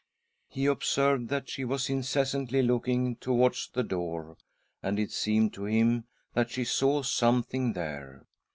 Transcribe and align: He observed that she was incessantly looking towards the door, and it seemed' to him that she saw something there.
He 0.47 0.65
observed 0.65 1.29
that 1.29 1.47
she 1.47 1.63
was 1.63 1.87
incessantly 1.87 2.63
looking 2.63 3.17
towards 3.17 3.69
the 3.71 3.83
door, 3.83 4.35
and 4.81 4.97
it 4.97 5.11
seemed' 5.11 5.53
to 5.53 5.65
him 5.65 6.05
that 6.33 6.49
she 6.49 6.63
saw 6.63 7.03
something 7.03 7.73
there. 7.73 8.25